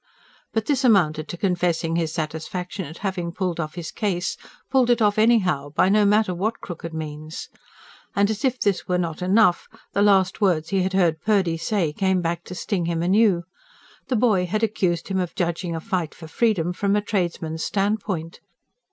[0.51, 4.35] But this amounted to confessing his satisfaction at having pulled off his case,
[4.71, 7.49] pulled it off anyhow, by no matter what crooked means.
[8.15, 11.93] And as if this were not enough, the last words he had heard Purdy say
[11.93, 13.43] came back to sting him anew.
[14.07, 18.39] The boy had accused him of judging a fight for freedom from a tradesman's standpoint.